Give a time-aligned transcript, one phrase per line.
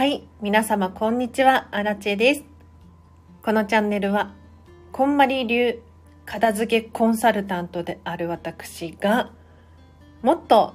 [0.00, 2.44] はい、皆様こんにちは、アラチェです。
[3.42, 4.32] このチャンネルは、
[4.92, 5.82] こんまり流
[6.24, 9.30] 片付けコンサルタントである私が、
[10.22, 10.72] もっと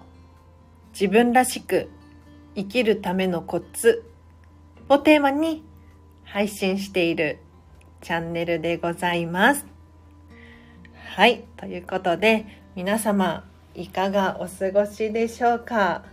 [0.92, 1.90] 自分らしく
[2.54, 4.08] 生きるためのコツ
[4.90, 5.64] をテーマに
[6.24, 7.40] 配信している
[8.02, 9.66] チャンネルでございます。
[11.16, 12.46] はい、ということで、
[12.76, 16.04] 皆様いかがお過ごしでしょうか？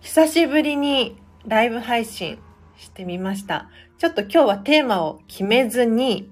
[0.00, 2.38] 久しぶりにライブ配信
[2.76, 3.68] してみました。
[3.98, 6.30] ちょっと今日はテーマを決めずに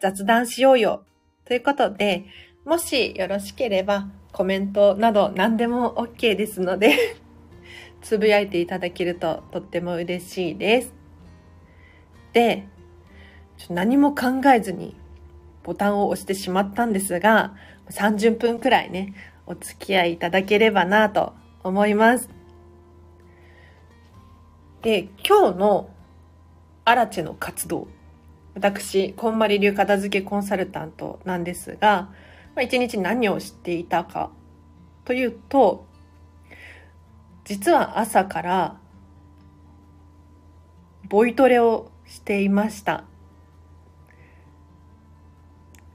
[0.00, 1.04] 雑談しようよ
[1.46, 2.26] ということで、
[2.66, 7.16] もしよろしければコメントなど何でも OK ですので
[8.02, 10.92] つぶやいていただけるととっても嬉しいです。
[12.34, 12.66] で、
[13.56, 14.94] ちょ何も考えずに
[15.62, 17.54] ボタンを押してしまったんですが、
[17.88, 19.14] 30分くらいね、
[19.46, 21.32] お付き合いいただければなと
[21.64, 22.39] 思います。
[24.82, 25.90] で、今日の
[26.86, 27.86] アラチェの活動。
[28.54, 32.08] 私、こんまり流片付けコンサルタントなんですが、
[32.54, 34.30] まあ、一日何をしていたか
[35.04, 35.86] というと、
[37.44, 38.80] 実は朝から
[41.08, 43.04] ボイトレをしていました。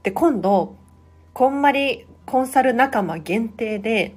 [0.04, 0.76] で、今度、
[1.32, 4.14] こんまりコンサル仲間限定で、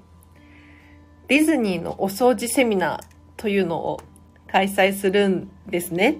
[1.27, 3.03] ディズニーのお掃除セミナー
[3.35, 3.99] というのを
[4.51, 6.17] 開催するんですね。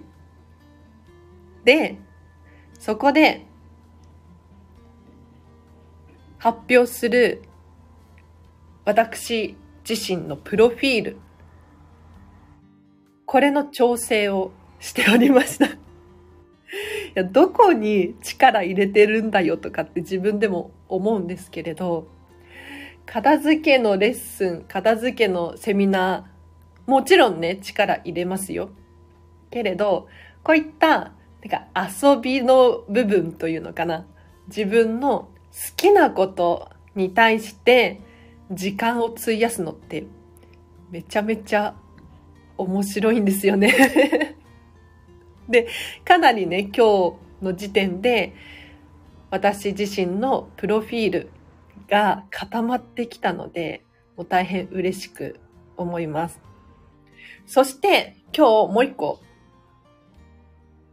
[1.63, 1.97] で、
[2.77, 3.45] そこで
[6.38, 7.41] 発表する
[8.86, 9.55] 私
[9.88, 11.17] 自身のプロフィール。
[13.25, 15.66] これの調整をしておりました。
[15.66, 15.69] い
[17.15, 22.08] や、どこに力入れてるんだよとかって自分でも思うんですけれど、
[23.05, 26.28] 片付けのレッスン、片付けのセミナー、
[26.89, 28.72] もちろんね、力入れますよ。
[29.52, 30.08] けれど、
[30.44, 34.08] こういった、なんか遊びの部分というのかな。
[34.48, 38.02] 自分の好きなことに対して
[38.52, 40.05] 時間を費やすのって
[40.89, 41.76] めちゃめちゃ
[42.58, 44.36] 面白いんですよね。
[45.48, 45.67] で、
[46.04, 48.33] かなりね、今日の時点で
[49.30, 51.30] 私自身のプロフィール
[51.88, 53.83] が固まってきたので、
[54.17, 55.39] もう大変嬉しく
[55.77, 56.48] 思います。
[57.49, 59.20] そして今日もう一個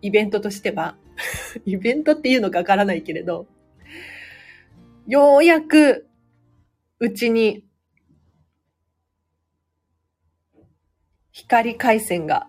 [0.00, 0.96] イベントとしては、
[1.66, 3.46] イベントっていうのかわからないけれど、
[5.06, 6.08] ようやく
[6.98, 7.62] うちに
[11.30, 12.48] 光回線が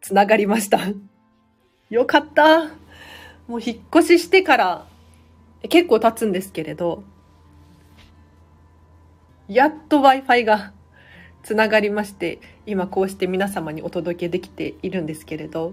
[0.00, 0.78] つながりました。
[1.90, 2.68] よかった。
[3.48, 4.86] もう引っ越ししてから
[5.68, 7.04] 結構経つんですけれど、
[9.46, 10.72] やっと Wi-Fi が
[11.42, 15.72] つながりまして、今こうして皆様にお届けできているんですけれど、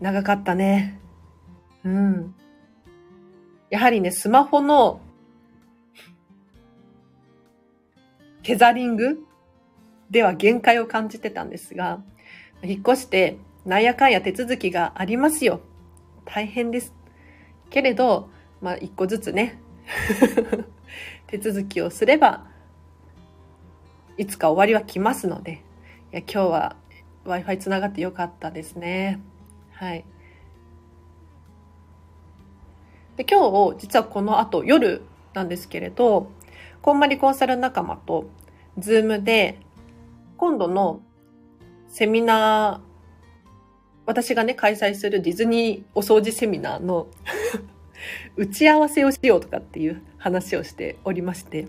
[0.00, 0.98] 長かったね。
[1.84, 2.34] うん。
[3.70, 5.00] やはりね、スマホの
[8.42, 9.24] テザリング
[10.10, 12.02] では限界を感じてたんですが、
[12.62, 15.60] 引っ越してなんやかんや手続きがありますよ。
[16.24, 16.92] 大変です。
[17.70, 18.28] けれど、
[18.60, 19.60] まあ一個ずつね、
[21.28, 22.46] 手続きをすれば、
[24.16, 25.62] いつか終わりは来ますので、
[26.12, 26.76] いや今日は
[27.24, 29.20] Wi-Fi つながってよかったですね。
[29.72, 30.04] はい。
[33.16, 35.02] で今日、実はこの後夜
[35.34, 36.30] なんですけれど、
[36.82, 38.26] こんまりコンサル仲間と、
[38.78, 39.58] ズームで、
[40.36, 41.00] 今度の
[41.88, 42.94] セミナー、
[44.06, 47.06] 私がね、開催するディズニーお掃除セミナーの
[48.36, 51.68] 打ち合わせをしようとかっていう話をしておりまして。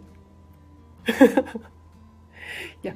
[2.83, 2.95] いや、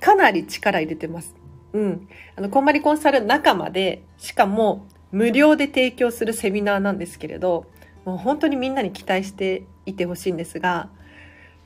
[0.00, 1.34] かなり力入れてます。
[1.72, 2.08] うん。
[2.36, 7.66] あの、こんまりコンサル仲間で、しかも無料で提供するセミナーなんですけれど、
[8.04, 10.88] もう本当にみんなに期待していてほしいんですが、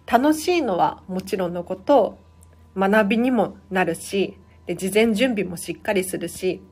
[0.07, 2.19] 楽しいのはもちろんのこと、
[2.77, 4.37] 学びにもなるし、
[4.67, 6.63] で事前準備もしっかりするし、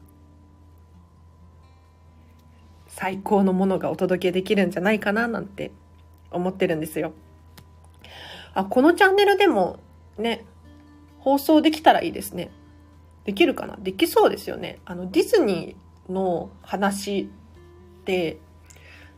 [2.88, 5.70] 最高のものがお届けできるんじゃないかななんて
[6.30, 7.12] 思ってるんですよ。
[8.54, 9.78] あ、このチャンネルでも
[10.18, 10.44] ね、
[11.20, 12.50] 放送できたらいいですね。
[13.24, 13.76] できるかな？
[13.78, 14.80] できそうですよね。
[14.84, 18.38] あの、ディズニーの話って、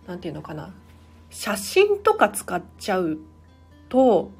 [0.06, 0.74] なんていうのかな？
[1.30, 3.18] 写真とか使っちゃう
[3.88, 4.30] と、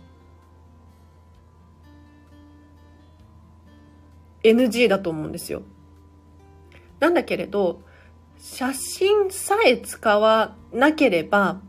[4.42, 5.62] NG だと思うんですよ。
[7.00, 7.80] なんだけれど、
[8.38, 11.62] 写真さえ使わなければ、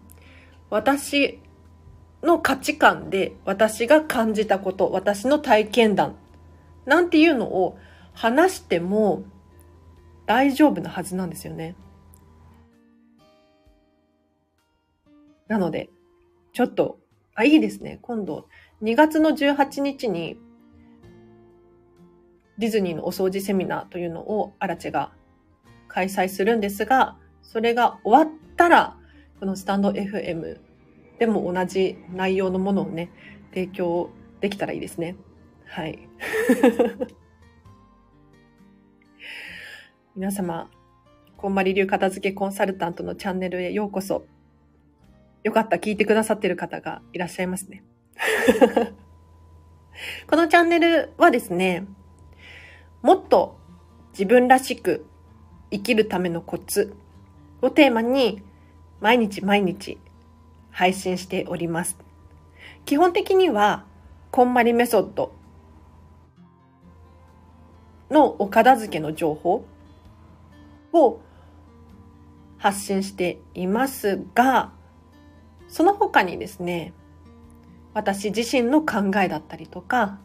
[0.70, 1.40] 私
[2.26, 6.16] の価値観で私が感じたこと、私の体験談
[6.86, 7.78] なんていうのを
[8.14, 9.24] 話しても
[10.26, 11.76] 大丈夫なはずなんですよね。
[15.48, 15.90] なので、
[16.54, 17.00] ちょっと、
[17.36, 18.00] あ、いいですね。
[18.02, 18.48] 今度、
[18.82, 20.40] 2月の18日に、
[22.58, 25.12] ディズニーのお掃除セミナーというのをアラチェが
[25.88, 28.98] 開催するんですが、それが終わったら、
[29.40, 30.60] このスタンド FM
[31.20, 33.10] でも同じ内容のものをね、
[33.52, 34.10] 提供
[34.42, 35.16] できたらいいですね。
[35.66, 36.08] はい。
[40.16, 40.70] 皆様、
[41.38, 44.26] こんまり流片付けコンサルタントのチャンネルへようこそ。
[45.44, 47.84] よかった聞いてくださってる方がいらっしゃいますね。
[50.28, 51.86] このチャンネルはですね、
[53.02, 53.60] もっと
[54.12, 55.06] 自分らしく
[55.72, 56.96] 生きるためのコツ
[57.62, 58.42] をテーマに
[59.02, 60.00] 毎日毎日
[60.76, 61.98] 配信しております。
[62.84, 63.86] 基本的には、
[64.30, 65.32] こんまりメソッド
[68.12, 69.66] のお片付けの情報
[70.92, 71.22] を
[72.58, 74.74] 発信していますが、
[75.70, 76.92] その他にですね、
[77.94, 80.20] 私自身の考えだったりとか、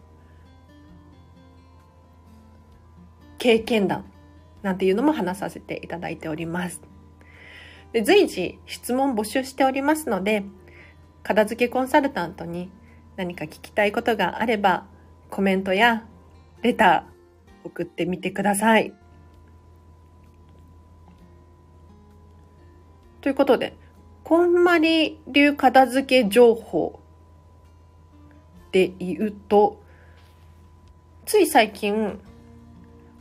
[3.39, 4.05] 経験談
[4.63, 6.90] なんていうのも話させていただいております。
[7.93, 10.45] で随時質問募集しておりますので、
[11.23, 12.71] 片付けコンサルタントに
[13.17, 14.87] 何か聞きたいことがあれば、
[15.29, 16.05] コメントや
[16.63, 18.95] レター送ってみてください。
[23.21, 23.77] ということで、
[24.25, 27.01] こんまり流片付け情報
[28.73, 29.83] で言うと、
[31.27, 32.21] つい最近、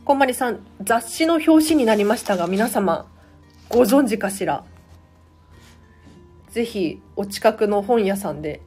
[0.04, 3.10] こんまりさん雑誌の表紙になりましたが、皆様
[3.70, 4.64] ご存知かしら？
[6.50, 8.60] ぜひお近くの本屋さんで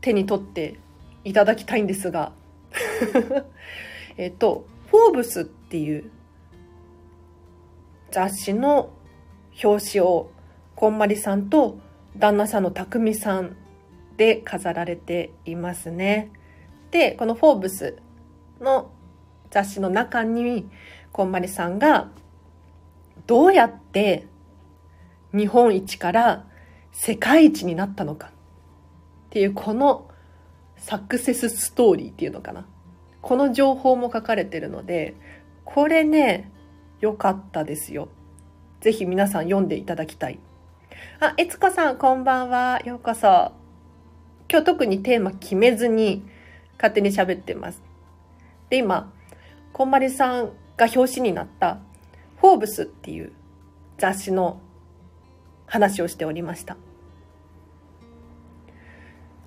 [0.00, 0.78] 手に取って
[1.24, 2.32] いただきたいんですが
[4.16, 6.10] えっと、フォーブスっていう
[8.10, 8.88] 雑誌の
[9.62, 10.30] 表紙を
[10.74, 11.76] こんまりさんと
[12.16, 13.56] 旦那さんのたくみさん
[14.16, 16.30] で飾られていますね。
[16.90, 17.98] で、このフォーブス
[18.58, 18.90] の
[19.50, 20.66] 雑誌の中に
[21.12, 22.08] こんまりさんが
[23.26, 24.26] どうやって
[25.34, 26.46] 日本一から
[26.92, 28.30] 世界一になったのかっ
[29.30, 30.08] ていうこの
[30.76, 32.66] サクセスストーリーっていうのかな。
[33.22, 35.16] この情報も書かれてるので、
[35.64, 36.50] これね、
[37.00, 38.08] 良かったですよ。
[38.80, 40.38] ぜひ皆さん読んでいただきたい。
[41.20, 42.80] あ、えつこさんこんばんは。
[42.84, 43.52] ようこそ。
[44.48, 46.22] 今日特にテーマ決めずに
[46.76, 47.82] 勝手に喋ってます。
[48.70, 49.12] で、今、
[49.72, 51.78] こんまりさんが表紙になった
[52.36, 53.32] フォーブスっていう
[53.98, 54.60] 雑誌の
[55.66, 56.76] 話をしておりました。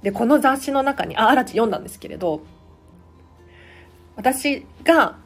[0.01, 2.41] で、この雑誌の中に、あ、荒地読んだんですけれど、
[4.15, 5.17] 私が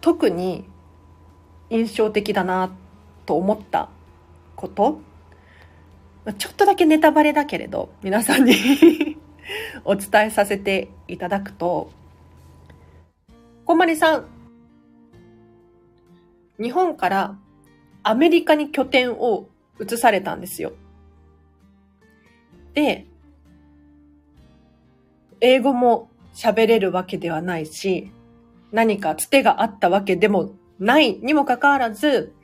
[0.00, 0.64] 特に
[1.70, 2.72] 印象的だな
[3.26, 3.88] と思った
[4.56, 5.00] こと、
[6.38, 9.16] ちょっとだけネタバレだけれど、皆さんに
[9.84, 11.90] お伝えさせていただくと、
[13.64, 14.26] こんまりさん、
[16.60, 17.36] 日本から
[18.04, 19.48] アメリカに拠点を
[19.82, 20.72] 移されたんですよ。
[22.74, 23.06] で、
[25.40, 28.10] 英語も喋れるわけではないし、
[28.70, 32.34] 何かつてがあったわけでもないにもかかわらず、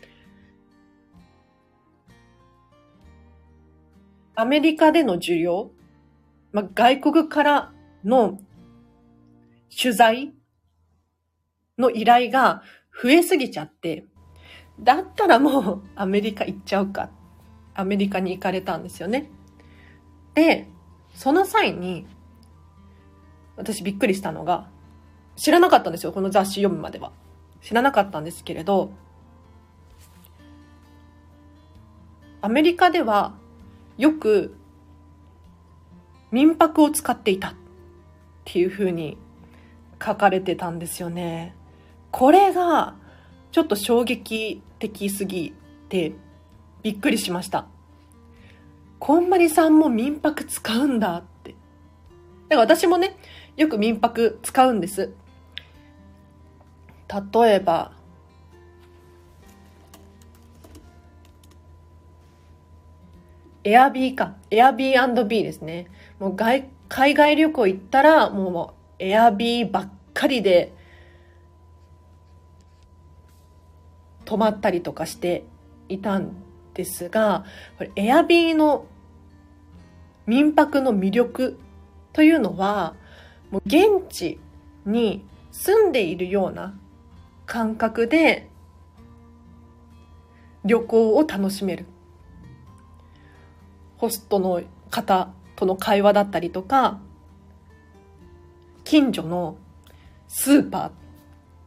[4.34, 5.70] アメリカでの需要、
[6.52, 7.72] まあ、外国から
[8.04, 8.38] の
[9.76, 10.32] 取材
[11.76, 12.62] の依頼が
[13.02, 14.06] 増えすぎちゃって、
[14.80, 17.10] だったらもうアメリカ行っちゃうか。
[17.78, 19.30] アメリカに行かれたんですよね。
[20.34, 20.68] で、
[21.14, 22.08] その際に、
[23.56, 24.68] 私びっくりしたのが、
[25.36, 27.12] 知らなかったんですよ、この雑誌読むまでは。
[27.62, 28.90] 知らなかったんですけれど、
[32.40, 33.34] アメリカでは
[33.96, 34.56] よく
[36.32, 37.54] 民泊を使っていたっ
[38.44, 39.16] ていうふうに
[40.04, 41.54] 書かれてたんですよね。
[42.10, 42.96] これが
[43.52, 45.54] ちょっと衝撃的すぎ
[45.88, 46.14] て
[46.88, 47.66] びっくりしました。
[48.98, 51.50] こんまりさんも民泊使うんだって。
[51.50, 53.14] だから私もね、
[53.58, 55.12] よく民泊使うんです。
[57.34, 57.92] 例えば、
[63.64, 64.36] エアビーか。
[64.50, 65.88] エアビービーですね。
[66.18, 70.72] もう外、海外旅行行ったら、もう、エアビーばっかりで、
[74.24, 75.44] 泊まったりとかして
[75.90, 76.47] いたん
[76.78, 77.44] ですが、
[77.76, 78.86] これ、エアビーの
[80.26, 81.58] 民泊の魅力
[82.12, 82.94] というのは、
[83.50, 84.38] もう現地
[84.86, 86.78] に住んでいるような
[87.46, 88.48] 感覚で
[90.64, 91.84] 旅行を楽しめる。
[93.96, 97.00] ホストの方との会話だったりとか、
[98.84, 99.56] 近所の
[100.28, 100.92] スーパ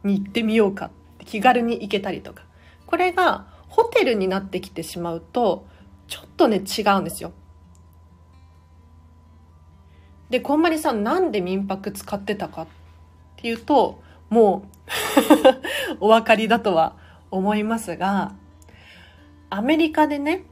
[0.04, 2.44] ーに行ってみようかって気軽に行けたりとか。
[2.86, 5.66] これがホテルになってきてしまうと、
[6.06, 7.32] ちょっとね、違うんですよ。
[10.28, 12.66] で、こんまりさんなんで民泊使ってたかっ
[13.36, 14.68] ていうと、も
[15.98, 16.96] う お分かりだとは
[17.30, 18.34] 思いますが、
[19.48, 20.44] アメリカでね、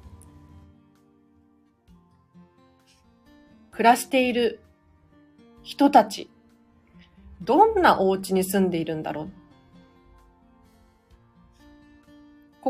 [3.71, 4.61] 暮らしている
[5.63, 6.31] 人たち、
[7.43, 9.40] どんなお家に住んでいるんだろう。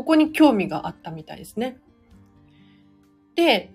[0.01, 1.77] ここに興味があったみたいですね。
[3.35, 3.71] で、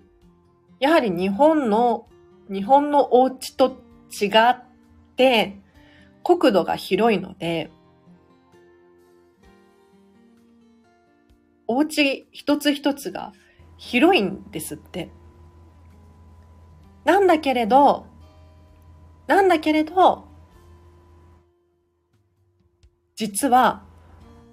[0.77, 2.05] やはり日本の、
[2.51, 3.77] 日本のお家と
[4.11, 4.61] 違っ
[5.15, 5.57] て、
[6.25, 7.71] 国土が広いので、
[11.65, 13.31] お家一つ一つが
[13.77, 15.11] 広いんですって。
[17.05, 18.05] なんだけれど、
[19.27, 20.27] なんだけれど、
[23.15, 23.85] 実は、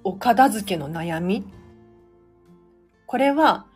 [0.04, 1.45] お片付けの悩み。
[3.07, 3.67] これは、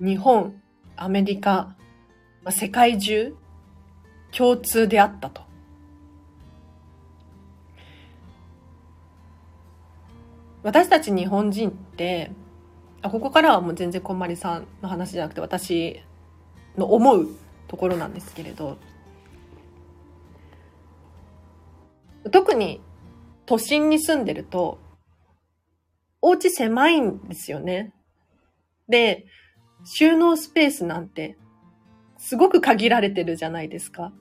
[0.00, 0.60] 日本、
[0.96, 1.76] アメリカ、
[2.50, 3.34] 世界中、
[4.30, 5.42] 共通であったと。
[10.62, 12.30] 私たち日本人って、
[13.00, 16.00] あここからはもう全然こんまりさんの話じゃなくて私
[16.76, 17.28] の思う
[17.68, 18.76] ところなんですけれど
[22.30, 22.80] 特に
[23.46, 24.78] 都心に住んでると
[26.20, 27.92] お家狭いんですよね。
[28.88, 29.26] で、
[29.84, 31.36] 収納スペースなんて
[32.16, 34.12] すごく限られてるじゃないですか。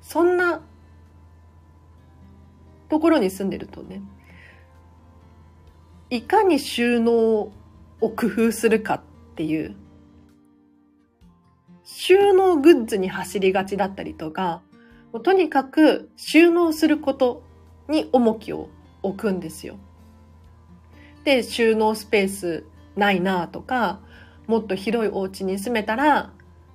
[0.00, 0.62] そんな
[2.88, 4.02] ところに住んでるとね、
[6.10, 7.52] いかに収納を
[8.00, 9.02] 工夫するかっ
[9.36, 9.74] ていう、
[11.82, 14.62] 収納グッズに走りがちだったりとか、
[15.12, 17.42] もうとにかく収納すること
[17.88, 18.68] に重きを
[19.02, 19.78] 置くんですよ。
[21.24, 22.64] で、収納スペース
[22.96, 24.00] ないなとか、
[24.46, 26.30] もっと広いお家に住めたら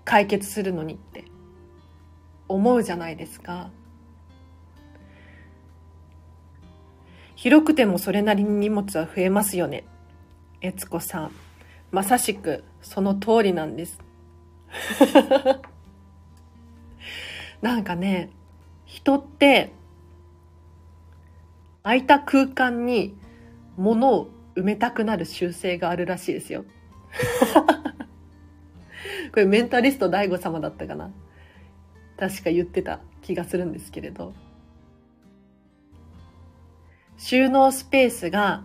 [0.05, 1.25] 解決するのにって
[2.47, 3.69] 思うじゃないですか。
[7.35, 9.85] 広くてもそれなりに荷物は増えますよね。
[10.61, 11.31] 悦子さん。
[11.91, 13.99] まさしくその通りなんです。
[17.61, 18.29] なんかね、
[18.85, 19.71] 人って
[21.83, 23.15] 空いた空間に
[23.77, 26.65] 物を埋めたくなる習性があるらしいですよ。
[29.31, 31.11] これメンタリスト DAIGO 様だったかな？
[32.17, 34.33] 確か言ってた気がするんですけれど。
[37.17, 38.63] 収納スペースが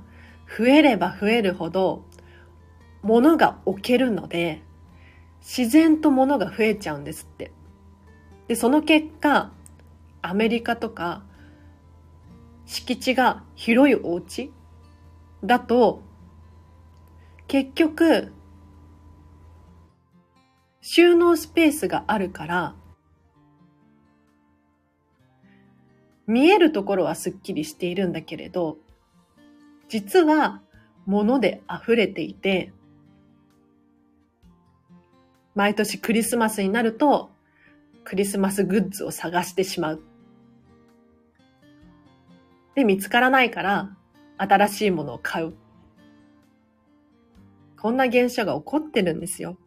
[0.56, 2.04] 増えれば増えるほど
[3.02, 4.62] 物が置けるので
[5.40, 7.52] 自然と物が増えちゃうんですって。
[8.46, 9.52] で、その結果
[10.22, 11.22] アメリカとか
[12.64, 14.50] 敷地が広いお家
[15.44, 16.02] だと
[17.46, 18.32] 結局
[20.80, 22.74] 収納スペースがあるから
[26.26, 28.78] 見えるところはすっきりしているんだけれど、
[29.88, 30.62] 実は
[31.06, 32.72] 物で溢れていて、
[35.54, 37.30] 毎年クリスマスになると、
[38.04, 40.02] クリスマスグッズを探してしまう。
[42.74, 43.96] で、見つからないから、
[44.38, 45.54] 新しいものを買う。
[47.80, 49.58] こんな現象が起こってるんですよ。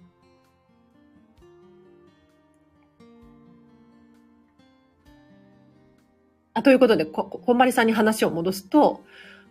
[6.53, 9.03] あということでこ、こんまりさんに話を戻すと、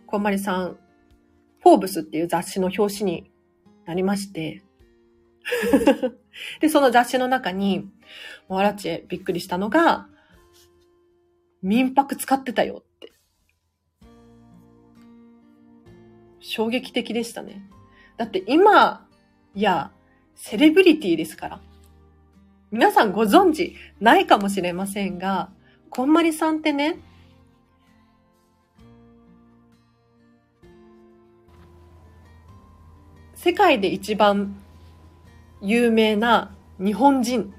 [0.05, 0.77] こんまりさん、
[1.63, 3.31] フォーブスっていう雑誌の表紙に
[3.85, 4.61] なりまして、
[6.59, 7.89] で、その雑誌の中に、
[8.49, 10.09] もうアラチェびっくりしたのが、
[11.61, 12.83] 民泊使ってたよ
[16.47, 17.61] 衝撃的でしたね。
[18.15, 19.05] だって今、
[19.53, 19.91] や、
[20.33, 21.59] セレブリティですから。
[22.71, 25.49] 皆さんご存知ないかもしれませんが、
[25.89, 26.99] こんまりさんってね、
[33.35, 34.55] 世界で一番
[35.61, 37.51] 有名な日本人って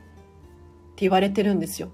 [1.00, 1.90] 言われてるんですよ。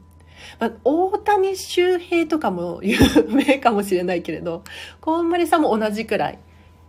[0.60, 2.98] まあ、大谷周平とかも有
[3.28, 4.62] 名かもしれないけれど、
[5.00, 6.38] こんまりさんも同じくらい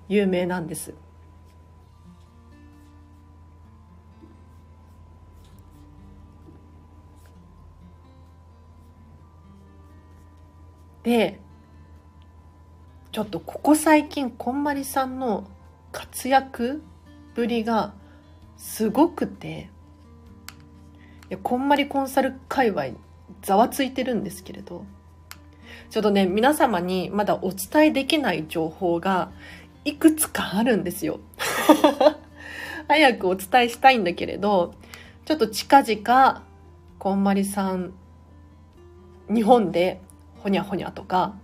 [0.08, 0.94] 有名なんです。
[11.04, 11.40] で、
[13.12, 15.46] ちょっとここ最近、こんまりさんの
[15.92, 16.82] 活躍
[17.36, 17.94] ぶりが
[18.58, 19.70] すごくて、
[21.30, 22.86] いやこんまりコンサル界隈
[23.42, 24.86] ざわついてるんですけれど、
[25.90, 29.32] ちょっとね、皆様にまだお伝えできない情報が
[29.86, 31.20] いくつかあるんですよ。
[32.90, 34.74] 早くお伝えしたいんだけれど、
[35.26, 36.44] ちょっと近々、
[36.98, 37.94] こんまりさん、
[39.30, 40.02] 日本で
[40.40, 41.36] ほにゃほにゃとか、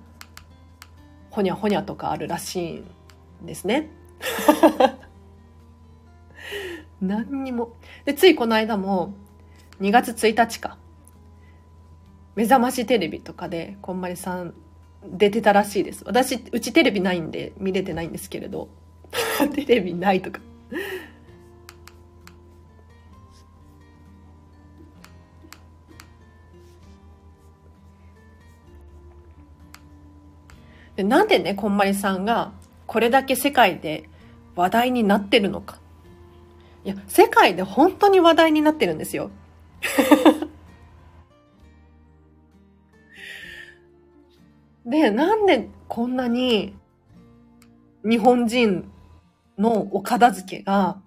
[1.30, 2.72] ほにゃほにゃとかあるらしい
[3.44, 3.92] んですね。
[7.00, 7.76] 何にも。
[8.06, 9.14] で、ついこの間も、
[9.80, 10.78] 2月1日か。
[12.36, 14.54] 目覚ましテレビとかで、こんまりさん
[15.04, 16.04] 出てたらしいです。
[16.06, 18.70] 私、うちテレビないんで見れてないんですけれど。
[19.56, 20.40] テレビないとか。
[30.96, 32.52] でなんでね、こんまりさんが
[32.86, 34.10] これだけ世界で
[34.56, 35.80] 話題になってるのか。
[36.84, 39.32] いや、世界で本当に話題になってるんですよ。
[44.86, 46.76] で、なんでこんなに
[48.04, 48.90] 日本人
[49.58, 51.00] のお片付けが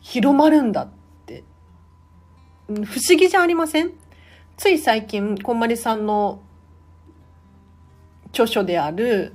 [0.00, 0.88] 広まるんだっ
[1.26, 1.42] て、
[2.68, 3.92] 不思議じゃありません？
[4.56, 6.42] つい最近、こんまりさんの
[8.28, 9.34] 著書である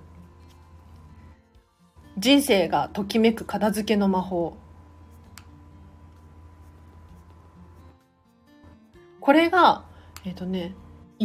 [2.17, 4.55] 人生がときめく片付けの魔法。
[9.19, 9.85] これが、
[10.25, 10.75] えっ、ー、とね、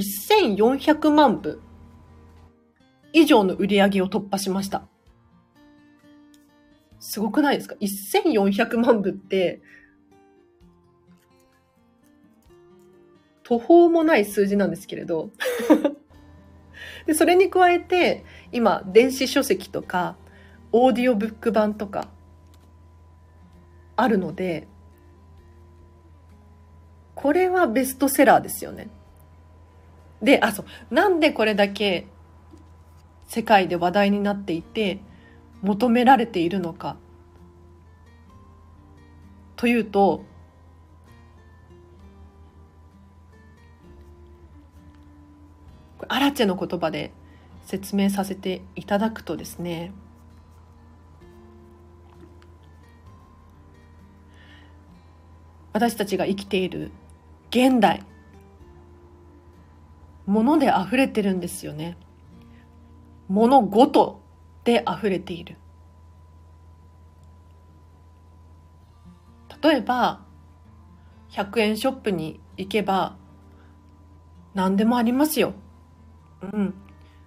[0.00, 1.60] 1400万部
[3.12, 4.86] 以上の売り上げを突破しました。
[7.00, 9.62] すごくないですか ?1400 万部って、
[13.42, 15.30] 途方もない数字なんですけれど
[17.06, 20.16] で、それに加えて、今、電子書籍とか、
[20.72, 22.08] オーディオブック版とか、
[23.94, 24.66] あるので、
[27.14, 28.90] これはベストセラーですよね。
[30.22, 30.94] で、あ、そう。
[30.94, 32.06] なんでこれだけ
[33.26, 35.00] 世界で話題になっていて、
[35.62, 36.96] 求められているのか。
[39.56, 40.24] というと、
[46.08, 47.12] アラチェの言葉で
[47.64, 49.92] 説明させていただくとですね
[55.72, 56.90] 私たちが生きている
[57.50, 58.04] 現代
[60.26, 61.96] 物で溢れてるんですよね。
[63.28, 64.20] 物ごと
[64.64, 65.56] で溢れている。
[69.62, 70.20] 例えば
[71.30, 73.16] 100円ショップに行けば
[74.54, 75.54] 何でもありますよ。
[76.40, 76.74] うん。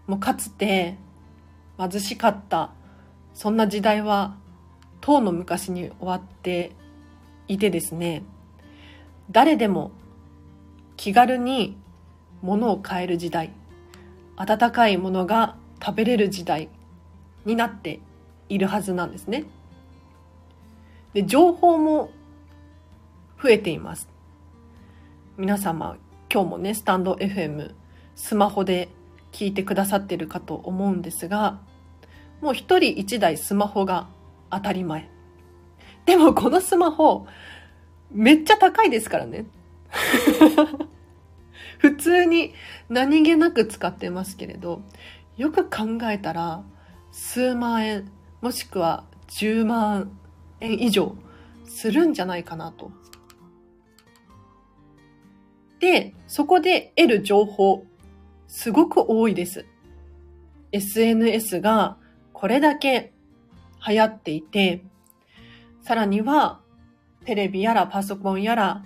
[0.08, 0.98] もうかつて
[1.78, 2.72] 貧しかった、
[3.34, 4.36] そんな時代は、
[5.00, 6.76] 当の昔に終わって
[7.48, 8.24] いてですね、
[9.32, 9.92] 誰でも
[10.98, 11.78] 気軽に
[12.42, 13.52] 物を買える時代、
[14.36, 16.70] 温かいものが食べれる時代
[17.46, 18.00] になって
[18.48, 19.46] いるはずなんですね。
[21.14, 22.12] で、情報も
[23.42, 24.08] 増えています。
[25.38, 25.98] 皆様、
[26.32, 27.74] 今日もね、スタンド FM、
[28.16, 28.90] スマホで
[29.32, 31.60] 聞いてくださってるかと思うんですが、
[32.42, 34.08] もう一人一台スマホが
[34.50, 35.10] 当たり前。
[36.06, 37.28] でもこのスマホ、
[38.12, 39.46] めっちゃ高いですからね。
[42.00, 42.54] 普通に
[42.88, 44.82] 何気なく使ってますけれど、
[45.36, 46.64] よく考えたら、
[47.12, 48.10] 数万円、
[48.40, 50.18] もしくは10万
[50.62, 51.18] 円以上
[51.66, 52.94] するんじゃないかなと。
[55.82, 57.86] で、そこで得る情報
[58.48, 59.66] すごく多いです。
[60.72, 61.98] SNS が
[62.32, 63.12] これだけ
[63.86, 64.86] 流行っていて、
[65.82, 66.62] さらには
[67.26, 68.86] テレビやらパソコンやら、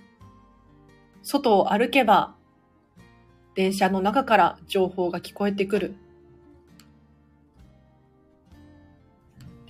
[1.22, 2.36] 外を歩けば
[3.56, 5.96] 電車の中から情報が聞こえてくる。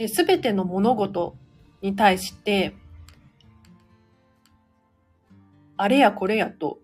[0.07, 1.35] すべての物事
[1.81, 2.75] に対して、
[5.77, 6.79] あれやこれやと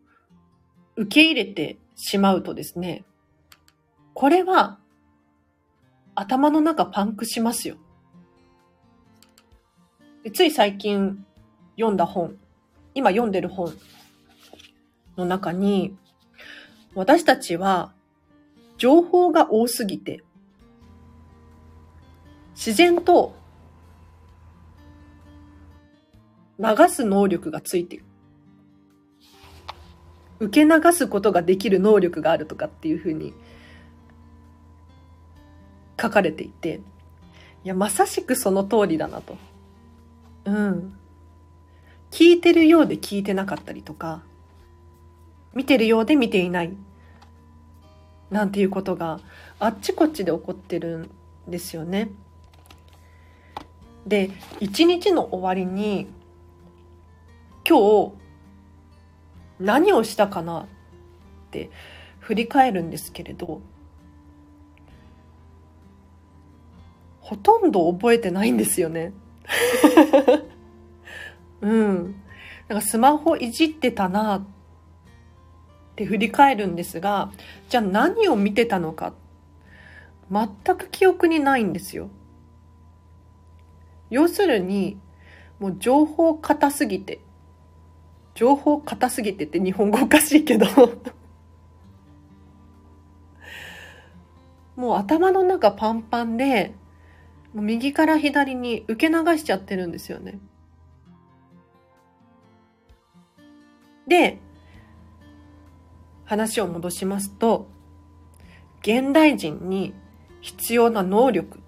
[0.95, 3.03] 受け入れてしまうとですね、
[4.13, 4.79] これは
[6.15, 7.77] 頭の中パンクしますよ。
[10.33, 11.25] つい最近
[11.77, 12.37] 読んだ本、
[12.93, 13.73] 今読んでる本
[15.15, 15.95] の中に、
[16.99, 17.93] 私たちは
[18.77, 20.21] 情報が多すぎて、
[22.55, 23.37] 自然と
[26.59, 28.03] 流す能力がついてる。
[30.41, 33.33] 受け流すことができる能力があるとかっていうふうに
[36.01, 36.81] 書かれていて、
[37.63, 39.37] いや、まさしくその通りだなと。
[40.43, 40.97] うん。
[42.11, 44.21] 聞いてるようで聞いてなかったりとか、
[45.53, 46.75] 見てるようで見ていない。
[48.31, 49.19] なんていうことが
[49.59, 51.09] あっちこっちで起こってる
[51.47, 52.11] んですよね。
[54.05, 56.07] で、一日の終わりに、
[57.67, 58.13] 今日
[59.59, 60.65] 何をしたかなっ
[61.51, 61.69] て
[62.19, 63.61] 振り返るんですけれど、
[67.19, 69.13] ほとんど覚えてないんですよね。
[71.61, 72.15] うん。
[72.67, 74.43] なんかスマホいじってたなっ
[75.99, 77.29] って振り返るんですが、
[77.67, 79.13] じゃあ何を見てたのか、
[80.31, 82.09] 全く記憶にないんですよ。
[84.09, 84.97] 要するに、
[85.59, 87.19] もう情報硬すぎて、
[88.33, 90.67] 情報硬すぎてって日本語おかしいけど
[94.77, 96.73] もう頭の中パンパンで、
[97.53, 100.39] もう右から左に受け流しちゃってるんですよね。
[104.07, 104.39] で、
[106.29, 107.67] 話を戻しますと、
[108.81, 109.95] 現代人に
[110.41, 111.59] 必要な能力。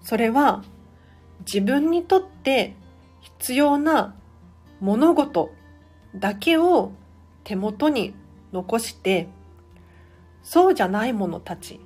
[0.00, 0.64] それは
[1.40, 2.74] 自分にとって
[3.20, 4.16] 必要な
[4.80, 5.52] 物事
[6.16, 6.92] だけを
[7.44, 8.14] 手元に
[8.50, 9.28] 残して、
[10.42, 11.80] そうじゃないものたち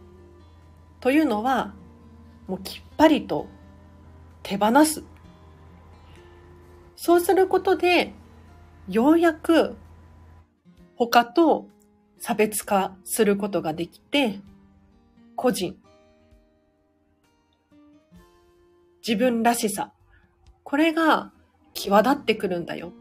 [1.00, 1.74] というのは
[2.46, 3.48] もうきっぱりと
[4.44, 5.02] 手放す。
[6.94, 8.14] そうすることで、
[8.88, 9.76] ようやく
[10.96, 11.68] 他と
[12.18, 14.40] 差別化することができて、
[15.36, 15.76] 個人、
[19.06, 19.92] 自分らしさ、
[20.62, 21.32] これが
[21.74, 22.92] 際立ってくるんだよ。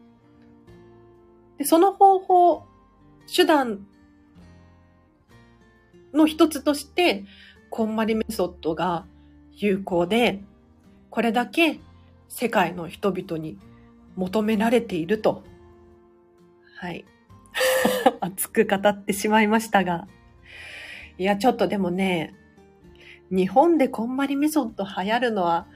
[1.58, 2.64] でその方法、
[3.34, 3.86] 手段
[6.14, 7.24] の一つとして、
[7.70, 9.06] こんまりメソッドが
[9.52, 10.44] 有効で、
[11.10, 11.80] これだけ
[12.28, 13.58] 世界の人々に
[14.16, 15.44] 求められていると。
[16.76, 17.06] はい。
[18.22, 20.08] 熱く語ってしまいましたが。
[21.18, 22.34] いや、ちょっとでもね、
[23.30, 25.68] 日本でこんまりメソッド流行るのは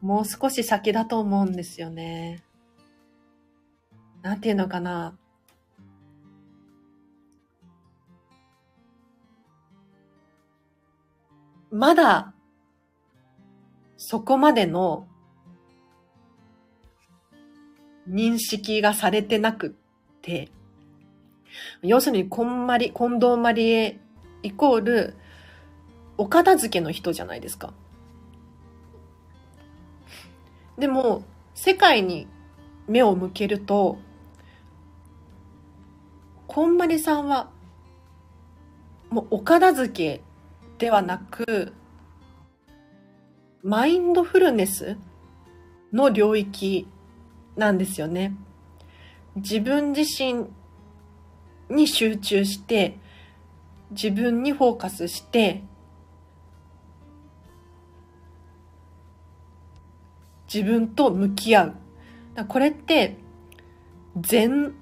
[0.00, 2.42] もう少し先だと思うんですよね。
[4.22, 5.16] なんていうのかな。
[11.70, 12.34] まだ、
[13.96, 15.06] そこまでの
[18.08, 19.70] 認識がされてなくっ
[20.20, 20.50] て、
[21.82, 24.00] 要するに、こんまり、近藤まりえ
[24.42, 25.16] イコール、
[26.18, 27.72] お片付けの人じゃないですか。
[30.78, 32.26] でも、世界に
[32.88, 33.98] 目を向けると、
[36.46, 37.50] こんまりさんは、
[39.10, 40.22] もうお片付け
[40.78, 41.72] ではなく、
[43.62, 44.96] マインドフルネス
[45.92, 46.88] の領域
[47.56, 48.34] なんですよね。
[49.36, 50.46] 自分自身
[51.74, 52.98] に集中して、
[53.90, 55.64] 自分にフォーカスして、
[60.52, 61.74] 自分と向き合う。
[62.48, 63.16] これって、
[64.20, 64.74] 禅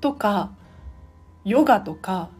[0.00, 0.52] とか、
[1.44, 2.30] ヨガとか、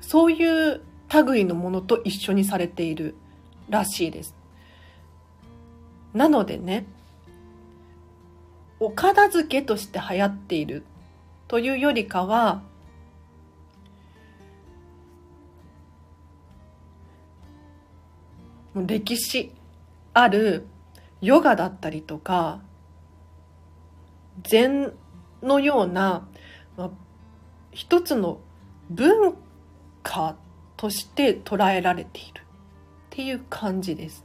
[0.00, 0.82] そういう
[1.26, 3.14] 類のものと一緒にされている
[3.68, 4.34] らしいです。
[6.12, 6.86] なのでね、
[8.78, 10.84] お片付けとして流行っている
[11.54, 12.64] というよりかは、
[18.74, 19.52] 歴史
[20.14, 20.66] ある
[21.20, 22.60] ヨガだったりとか、
[24.42, 24.94] 禅
[25.44, 26.26] のような、
[26.76, 26.90] まあ、
[27.70, 28.40] 一つの
[28.90, 29.36] 文
[30.02, 30.34] 化
[30.76, 32.42] として捉えられているっ
[33.10, 34.23] ていう感じです。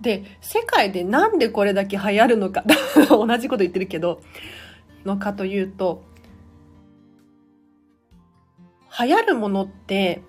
[0.00, 2.64] で、世界でなんでこれだけ流行るのか
[3.08, 4.20] 同じこと言ってるけど、
[5.04, 6.02] のかというと、
[8.98, 10.22] 流行るものって、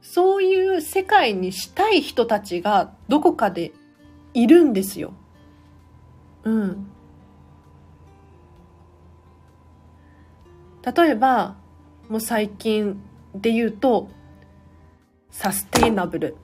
[0.00, 3.72] そういう世界にしたい人たちがどこかで
[4.32, 5.12] いるんですよ。
[6.44, 6.86] うん。
[10.84, 11.56] 例えば、
[12.08, 13.00] もう最近
[13.34, 14.08] で言うと、
[15.36, 16.36] サステイナブル。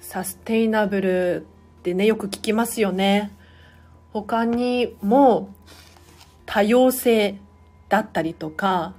[0.00, 1.46] サステイナブル
[1.80, 3.36] ってね、よく聞きますよね。
[4.14, 5.54] 他にも
[6.46, 7.38] 多様性
[7.90, 8.94] だったりとか、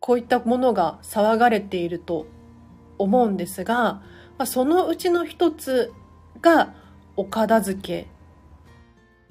[0.00, 2.26] こういったものが騒がれていると
[2.98, 4.02] 思うんですが、ま
[4.38, 5.92] あ、そのうちの一つ
[6.42, 6.74] が
[7.14, 8.08] お片付け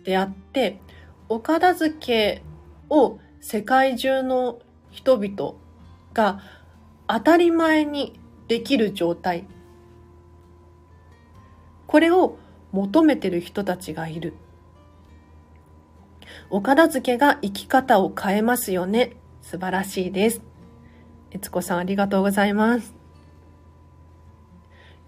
[0.06, 0.80] であって、
[1.28, 2.42] お片付け
[2.90, 4.60] を世界中の
[4.92, 5.56] 人々
[6.14, 6.42] が
[7.08, 9.46] 当たり前にできる状態。
[11.88, 12.38] これを
[12.72, 14.34] 求めてる人たちがいる。
[16.50, 19.14] お片付けが生き方を変えますよね。
[19.42, 20.42] 素晴らしいです。
[21.32, 22.96] えつこさんありがとうございます。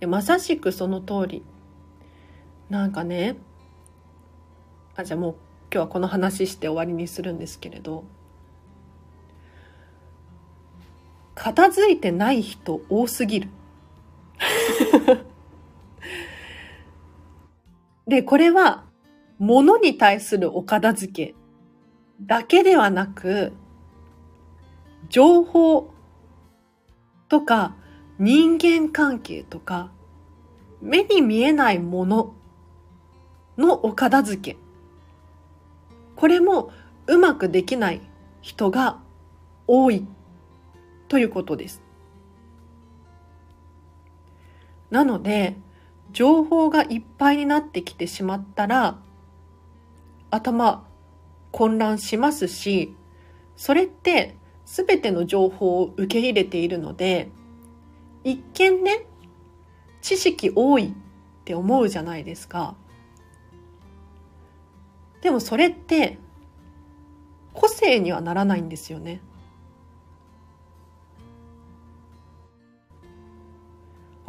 [0.07, 1.43] まさしくその通り。
[2.69, 3.35] なんかね、
[4.95, 5.35] あ、じゃあもう
[5.71, 8.03] 今日はこの話して終わりにするんですけれど、
[11.39, 13.49] 片付いてない人多すぎる。
[18.05, 18.83] で、これは
[19.37, 21.35] 物に対するお片付け
[22.21, 23.53] だけではなく、
[25.07, 25.93] 情報
[27.29, 27.73] とか
[28.19, 29.91] 人間関係とか
[30.81, 32.33] 目に見えないもの
[33.57, 34.57] のお片付け。
[36.17, 36.73] これも
[37.07, 38.01] うまくできない
[38.41, 38.99] 人が
[39.67, 40.05] 多い
[41.09, 41.81] ということです。
[44.89, 45.57] なので、
[46.11, 48.99] 情報がいっぱいになってきてしまったら、
[50.31, 50.87] 頭
[51.51, 52.95] 混乱しますし、
[53.55, 57.29] それって全ての情報を受け入れているので、
[58.23, 59.05] 一見ね、
[60.01, 60.93] 知識多いっ
[61.43, 62.75] て思うじゃないですか。
[65.21, 66.19] でもそれって
[67.53, 69.21] 個性にはならないんですよね。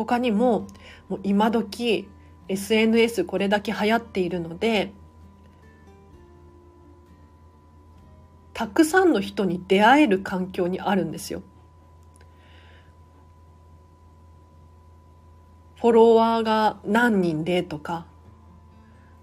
[0.05, 0.67] 他にも
[1.09, 2.09] もう今時
[2.49, 4.93] SNS これだけ流行っているので
[8.61, 11.43] たくさんの人に出会える環境にあるんですよ。
[15.77, 18.05] フォロワーが何人でとか、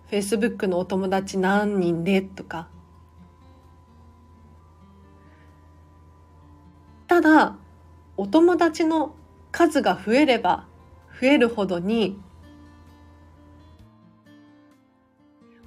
[0.09, 2.67] Facebook のお友達何人でとか。
[7.05, 7.57] ただ、
[8.17, 9.13] お友達の
[9.57, 10.67] 数が増えれば
[11.19, 12.21] 増えるほどに、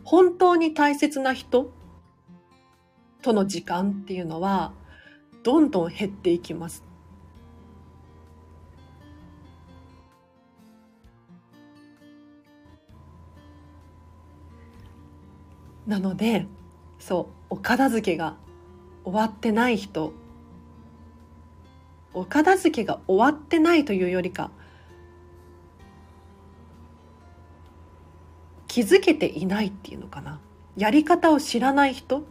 [0.05, 1.73] 本当に大切な人
[3.21, 4.73] との時間っていうのは
[5.43, 6.85] どんどん減っていきます。
[15.89, 16.47] なので
[17.01, 18.37] そうお片付けが
[19.03, 20.13] 終わってない人
[22.13, 24.51] お片付けが終わってないというよりか
[28.67, 30.41] 気づけていないっていうのかな
[30.77, 32.25] やり方を知らない人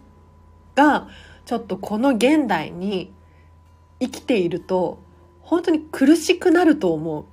[0.75, 1.09] が
[1.45, 3.11] ちょっとこの現代に
[3.99, 4.99] 生きていると
[5.41, 7.25] 本当に苦しくなると思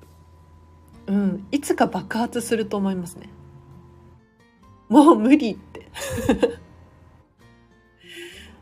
[1.06, 1.12] う。
[1.12, 3.28] うん、いつか爆発すると思いますね。
[4.88, 5.88] もう無理って。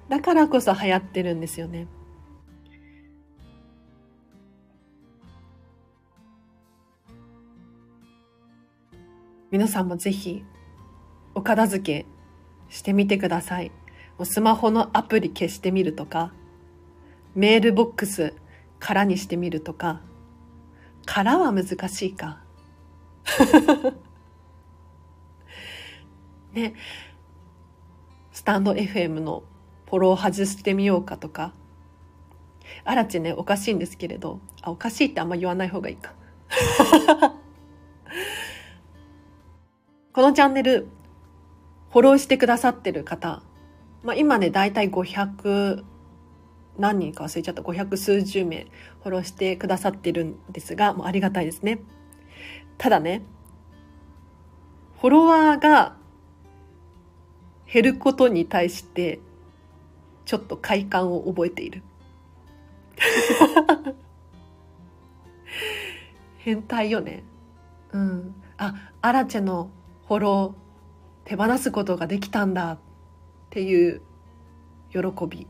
[0.09, 1.87] だからこそ流行ってるんですよね。
[9.55, 10.45] 皆さんもぜひ
[11.33, 12.07] お片付け
[12.75, 13.69] してみてください。
[14.19, 16.33] もうスマホのアプリ消してみるとか、
[17.37, 18.35] メールボックス
[18.81, 20.01] 空にしてみるとか、
[21.07, 22.43] 空は難しいか。
[26.53, 26.75] ね、
[28.33, 29.45] スタンド FM の
[29.89, 31.53] フォロー外してみようかとか、
[32.83, 36.13] あらちね、おかしいんですけれど、あ、おかしいってあんま言わない方がいいか。
[40.15, 40.87] このチャンネル、
[41.91, 43.43] フォローしてくださってる方、
[44.05, 45.83] まあ、今ね、だいたい500
[46.79, 48.69] 何人か忘れちゃった500数十名
[49.03, 51.81] フォローしてくださってるんですが、もうありがたいですね。
[52.79, 53.23] ただね、
[55.01, 55.97] フォロワーが
[57.67, 59.19] 減ることに対して、
[60.27, 61.83] ちょっと快感を覚えている。
[66.39, 67.25] 変態よね。
[67.93, 68.35] うん。
[68.59, 69.71] あ、アラチェの
[70.15, 72.79] フォロー手放すことができたんだっ
[73.51, 74.01] ていう
[74.93, 74.99] 喜
[75.29, 75.49] び。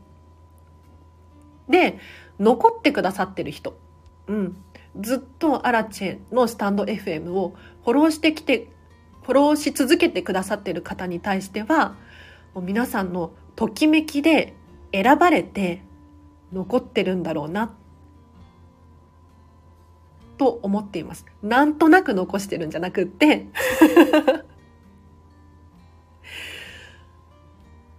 [1.69, 1.99] で、
[2.39, 3.77] 残ってくださってる人。
[4.25, 4.57] うん。
[4.99, 8.71] ずっとアラチェのスタンド FM をフォローしてきて、
[9.21, 11.95] フォローし続けてくださってる方に対しては、
[12.55, 14.55] もう皆さんのときめきで
[14.91, 15.83] 選ばれて
[16.51, 17.71] 残ってるんだろうな、
[20.39, 21.23] と思っています。
[21.43, 23.47] なんとなく残してるんじゃなくって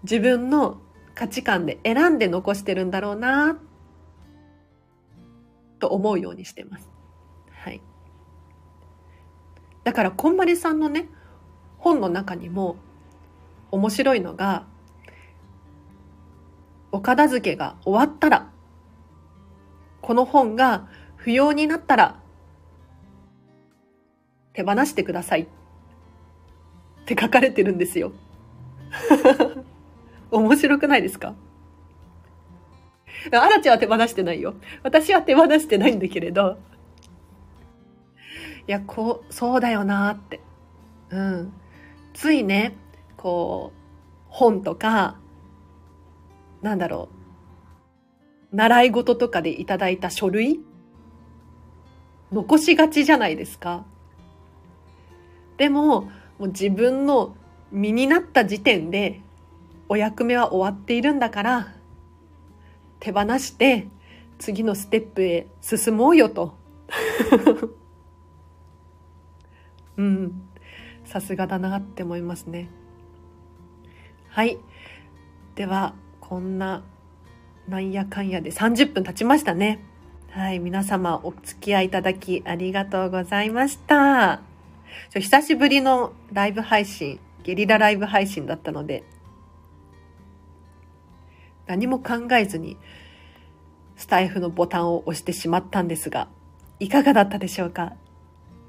[0.09, 0.79] 自分の
[1.17, 3.59] 価値観で選んで残してるんだろうな
[5.81, 6.89] と思うようにしてます。
[7.51, 7.83] はい。
[9.83, 11.09] だから、こんまりさんのね、
[11.79, 12.77] 本の中にも
[13.73, 14.65] 面白いのが、
[16.93, 18.53] お片付けが終わったら、
[20.03, 22.21] この本が不要になったら、
[24.53, 25.47] 手放してくださいっ
[27.07, 28.13] て書かれてるんですよ。
[30.31, 31.35] 面白くないですか？
[33.33, 34.55] アラチは手放してないよ。
[34.83, 36.59] 私は手放してないんだけれど。
[38.69, 40.41] いや、こう、そうだよなって。
[41.11, 41.53] うん。
[42.15, 42.77] ついね、
[43.17, 43.79] こう、
[44.29, 45.17] 本とか、
[46.63, 47.09] なんだろ
[48.53, 50.61] う、習い事とかでいただいた書類？
[52.33, 53.85] 残しがちじゃないですか。
[55.57, 56.11] でも、も
[56.41, 57.37] う自分の
[57.71, 59.21] 身になった時点で
[59.89, 61.75] お役目は終わっているんだから
[63.01, 63.89] 手放して
[64.39, 66.57] 次のステップへ進もうよと。
[69.97, 70.43] うん。
[71.05, 72.69] さすがだなって思いますね。
[74.29, 74.59] はい。
[75.55, 76.83] では、こんな、
[77.69, 79.83] なんやかんやで30分経ちましたね。
[80.31, 80.59] はい。
[80.59, 84.43] 皆様お付き合いいただきありがとうございました。
[85.15, 89.05] 久しぶりのライブ配信、ゲリラライブ配信だったので、
[91.67, 92.77] 何も考えずに
[93.97, 96.29] スタイフのボタンを押してしまったんですが、
[96.79, 97.95] いかがだったでしょうか？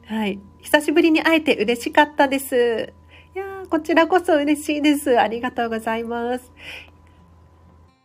[0.05, 0.39] はい。
[0.61, 2.93] 久しぶりに会えて嬉しかったです。
[3.35, 5.19] いやー、こちらこそ嬉しいです。
[5.19, 6.51] ありがとうございます。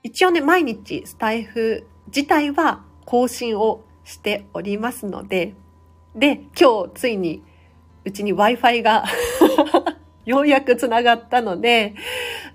[0.03, 5.55] 一応ね、毎日スタイフ自体は更新をしておりますので、
[6.17, 7.43] で、今日ついに
[8.05, 9.05] うちに Wi-Fi が
[10.25, 11.95] ようやくつながったので、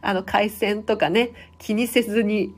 [0.02, 2.56] あの回線とかね、気にせずに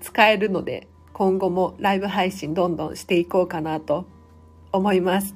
[0.00, 4.06] 使えるので、今後もライブ配信どんどんしていこうかなと
[4.72, 5.34] 思います。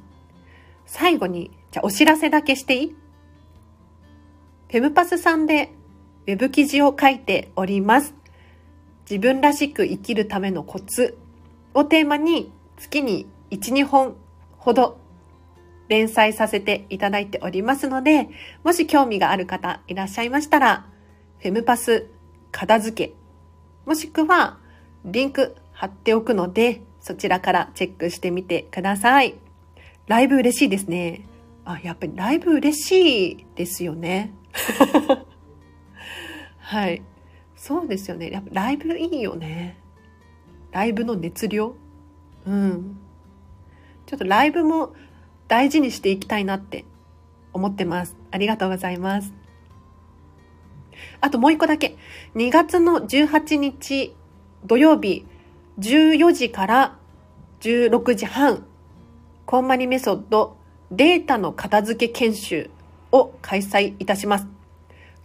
[0.86, 2.96] 最後に、じゃあお知らせだけしていい？
[4.70, 5.72] フェムパスさんで
[6.26, 8.14] ウェブ記事を書いております。
[9.08, 11.18] 自分らしく生きるためのコツ
[11.74, 14.14] をテーマに月に1、2本
[14.58, 14.98] ほど
[15.90, 18.28] 連載させていただいておりますので、
[18.62, 20.86] もし興味がある方いらっしゃいましたら、
[21.40, 22.06] フェムパス
[22.52, 23.14] 片付け、
[23.86, 24.60] もしくは
[25.04, 29.34] リンク貼っておくので、そちらからチェックしてみてください。
[30.06, 31.26] ライブ嬉しいですね。
[31.64, 34.32] あ、やっぱりライブ嬉しいですよね。
[36.60, 37.02] はい。
[37.56, 38.30] そうですよね。
[38.30, 39.76] やっぱライブいいよね。
[40.70, 41.74] ライブの熱量
[42.46, 42.96] うん。
[44.06, 44.94] ちょっとライブも
[45.50, 46.84] 大事にしていきたいなって
[47.52, 48.16] 思ってます。
[48.30, 49.32] ありがとうございます。
[51.20, 51.96] あともう一個だけ。
[52.36, 54.14] 2月の18日
[54.64, 55.26] 土曜日
[55.80, 56.98] 14時から
[57.62, 58.64] 16時半、
[59.44, 60.56] コンマニメソッド
[60.92, 62.70] データの片付け研修
[63.10, 64.46] を開催いたします。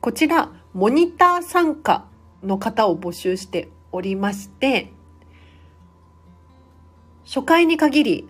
[0.02, 2.08] こちら、モニター参加
[2.42, 4.92] の方を募集しておりまして、
[7.26, 8.30] 初回に限り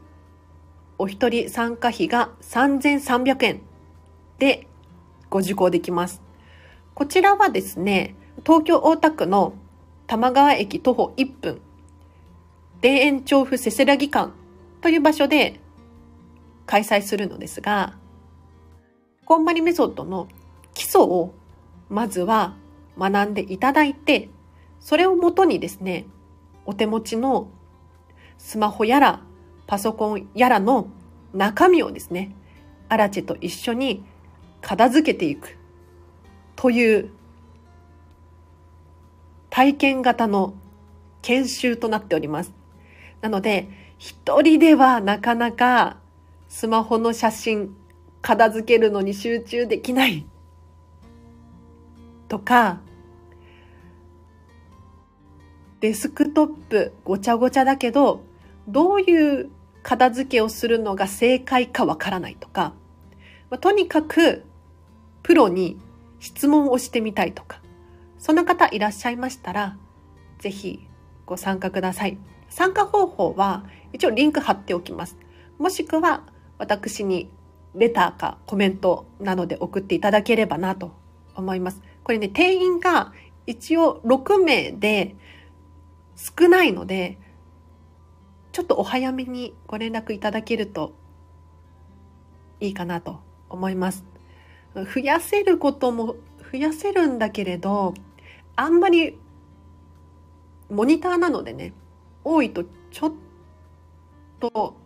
[0.98, 3.62] お一人参加費が3300円
[4.40, 4.68] で
[5.30, 6.22] ご受講できます。
[6.94, 9.54] こちらはですね、東京大田区の
[10.08, 11.62] 玉川駅徒歩1分、
[12.82, 14.32] 田園調布せせらぎ館
[14.82, 15.60] という場所で
[16.66, 17.98] 開催するのですが、
[19.26, 20.28] こんまりメソッドの
[20.74, 21.34] 基礎を
[21.90, 22.56] まずは
[22.98, 24.30] 学んでいただいて、
[24.80, 26.06] それをもとにですね、
[26.66, 27.50] お手持ちの
[28.38, 29.22] スマホやら
[29.68, 30.88] パソコンやらの
[31.34, 32.36] 中身をですね、
[32.90, 34.04] アラチェと一緒に
[34.62, 35.58] 片付けていく
[36.56, 37.12] という
[39.50, 40.54] 体験型の
[41.22, 42.54] 研修となっております。
[43.22, 45.98] なので、一人ではなかなか
[46.50, 47.76] スマホの写真
[48.22, 50.26] 片付けるのに集中できない
[52.28, 52.82] とか、
[55.80, 58.24] デスクトップごちゃごちゃだけど、
[58.68, 59.50] どういう
[59.86, 62.74] 片付けをするのが正解かわからないとか、
[63.52, 64.44] まあ、とにかく
[65.22, 65.78] プロに
[66.20, 67.62] 質問をしてみたいとか、
[68.18, 69.78] そんな方いらっしゃいましたら、
[70.40, 70.88] ぜひ
[71.28, 72.18] ご参加ください。
[72.50, 73.64] 参加方法は
[73.94, 75.18] 一応リンク貼っておきます。
[75.60, 76.24] もしくは
[76.58, 77.30] 私に
[77.76, 80.94] レターかコメントなどで送っていただければなと
[81.36, 81.84] 思います。
[82.04, 83.14] これね、定員が
[83.46, 85.16] 一応6名で
[86.16, 87.20] 少ないので、
[88.56, 90.94] ちょっとお早めにご連絡いただけると
[92.62, 94.06] いいかなと思います。
[94.74, 96.16] 増やせることも
[96.54, 97.94] 増やせるんだけれど、
[98.56, 99.20] あんまり
[100.70, 101.74] モニターなのでね、
[102.24, 103.14] 多いとちょっ
[104.40, 104.78] と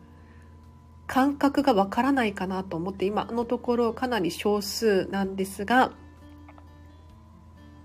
[1.05, 5.91] 感覚がわからないかなと思って今のところかなり少数なんですが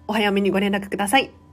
[0.07, 1.44] お早めにご連絡ください。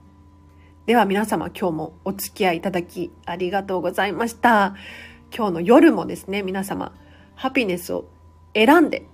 [0.84, 4.74] では皆様今日もお付き合いいただきありがとうございました。
[5.32, 6.92] 今日の夜もですね、皆様、
[7.36, 8.06] ハピネスを
[8.52, 9.06] 選んで、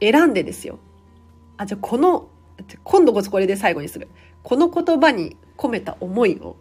[0.00, 0.78] 選んでですよ。
[1.56, 2.28] あ、じゃあこの、
[2.84, 4.06] 今度こそこれで最後にする。
[4.44, 6.54] この言葉に込めた思いを、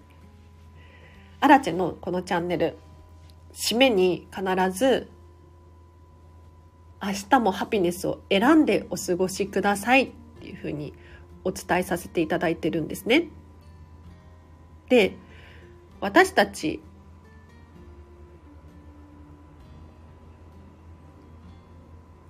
[1.39, 2.79] アラチェのこのチャンネル、
[3.53, 4.43] 締めに必
[4.75, 5.07] ず、
[6.99, 10.93] 明日もハピネスを選んでお過ごしくださいっていうふうに
[11.43, 13.27] お伝えさせていただいてるんですね。
[14.89, 15.15] で、
[15.99, 16.81] 私たち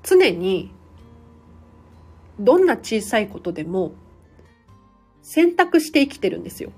[0.03, 0.71] 常に
[2.39, 3.93] どんな小さいことでも
[5.21, 6.71] 選択して生きてるんですよ。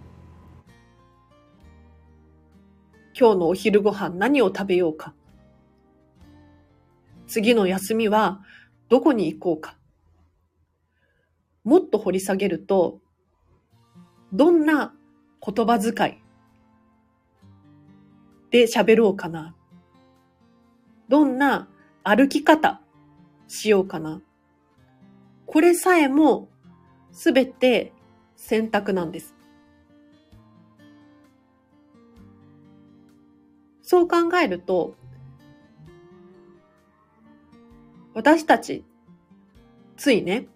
[3.17, 5.13] 今日のお昼ご飯何を食べようか。
[7.27, 8.41] 次の休みは
[8.89, 9.77] どこに行こうか。
[11.63, 12.99] もっと掘り下げると、
[14.31, 14.93] どんな
[15.45, 16.21] 言葉遣い
[18.49, 19.53] で喋ろうかな。
[21.07, 21.67] どんな
[22.03, 22.81] 歩き方
[23.47, 24.21] しようかな。
[25.45, 26.49] これさえも
[27.11, 27.93] すべて
[28.35, 29.35] 選択なんです。
[33.81, 34.95] そう考えると、
[38.15, 38.83] 私たち、
[39.95, 40.47] ついね、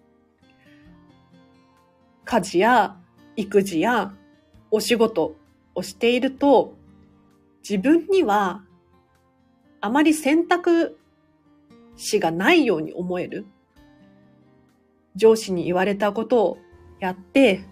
[2.24, 2.96] 家事や
[3.36, 4.14] 育児や
[4.70, 5.36] お仕事
[5.74, 6.74] をしていると、
[7.68, 8.62] 自分には
[9.80, 10.98] あまり選択
[11.96, 13.46] 肢がないように思える。
[15.16, 16.58] 上司に言われたことを
[17.00, 17.64] やって、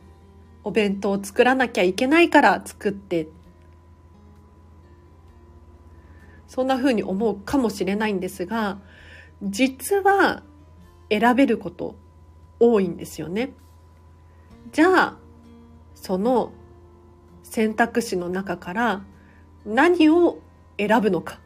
[0.65, 3.29] お弁当を作らなきゃいけないから作って、
[6.47, 8.81] そんな風に思うかもしれないんですが、
[9.43, 10.43] 実は
[11.11, 11.95] 選べること
[12.59, 13.53] 多いんですよね。
[14.73, 15.19] じゃあ、
[15.95, 16.53] その
[17.51, 19.05] 選択肢の中から
[19.65, 20.39] 何を
[20.77, 21.41] 選ぶのか。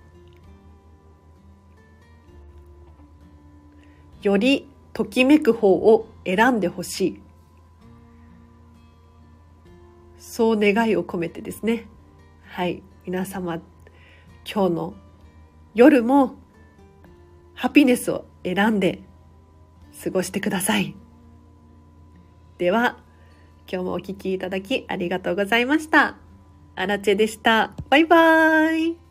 [4.20, 7.22] よりときめく方を選んでほしい。
[10.18, 11.86] そう願いを込めてですね。
[12.48, 12.82] はい。
[13.04, 13.60] 皆様、
[14.44, 14.94] 今日の
[15.74, 16.34] 夜も
[17.54, 19.02] ハピネスを選んで
[20.02, 20.94] 過ごしてください。
[22.58, 23.01] では、
[23.70, 26.16] 今日もお聴きいただきありがとうございました。
[26.74, 27.74] アラチェでした。
[27.90, 29.01] バイバーイ。